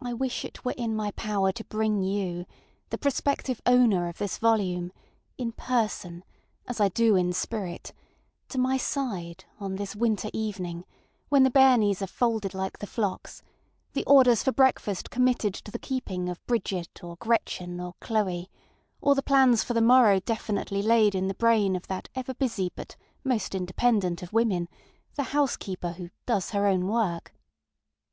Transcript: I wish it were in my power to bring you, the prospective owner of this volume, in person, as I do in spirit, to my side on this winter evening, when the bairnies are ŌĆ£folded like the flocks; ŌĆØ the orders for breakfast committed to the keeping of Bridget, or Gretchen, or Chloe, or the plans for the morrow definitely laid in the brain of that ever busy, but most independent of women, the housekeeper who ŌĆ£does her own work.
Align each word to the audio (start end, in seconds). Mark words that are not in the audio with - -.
I 0.00 0.12
wish 0.14 0.44
it 0.44 0.64
were 0.64 0.76
in 0.76 0.94
my 0.94 1.10
power 1.10 1.50
to 1.50 1.64
bring 1.64 2.02
you, 2.02 2.46
the 2.90 2.98
prospective 2.98 3.60
owner 3.66 4.06
of 4.06 4.18
this 4.18 4.38
volume, 4.38 4.92
in 5.36 5.50
person, 5.50 6.22
as 6.68 6.78
I 6.80 6.88
do 6.88 7.16
in 7.16 7.32
spirit, 7.32 7.92
to 8.50 8.58
my 8.58 8.76
side 8.76 9.44
on 9.58 9.74
this 9.74 9.96
winter 9.96 10.30
evening, 10.32 10.84
when 11.30 11.42
the 11.42 11.50
bairnies 11.50 12.00
are 12.00 12.06
ŌĆ£folded 12.06 12.54
like 12.54 12.78
the 12.78 12.86
flocks; 12.86 13.40
ŌĆØ 13.40 13.92
the 13.94 14.04
orders 14.04 14.44
for 14.44 14.52
breakfast 14.52 15.10
committed 15.10 15.54
to 15.54 15.72
the 15.72 15.80
keeping 15.80 16.28
of 16.28 16.46
Bridget, 16.46 17.02
or 17.02 17.16
Gretchen, 17.16 17.80
or 17.80 17.94
Chloe, 17.98 18.52
or 19.00 19.16
the 19.16 19.20
plans 19.24 19.64
for 19.64 19.74
the 19.74 19.80
morrow 19.80 20.20
definitely 20.20 20.80
laid 20.80 21.12
in 21.16 21.26
the 21.26 21.34
brain 21.34 21.74
of 21.74 21.88
that 21.88 22.08
ever 22.14 22.34
busy, 22.34 22.70
but 22.76 22.94
most 23.24 23.52
independent 23.52 24.22
of 24.22 24.32
women, 24.32 24.68
the 25.16 25.24
housekeeper 25.34 25.94
who 25.94 26.10
ŌĆ£does 26.28 26.52
her 26.52 26.68
own 26.68 26.86
work. 26.86 27.34